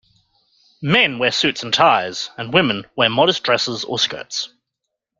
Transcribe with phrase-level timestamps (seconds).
[0.81, 4.49] Men wear suits and ties, and women wear modest dresses or skirts.